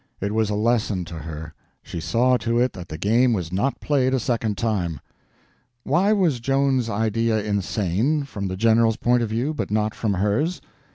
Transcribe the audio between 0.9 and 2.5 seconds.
to her; she saw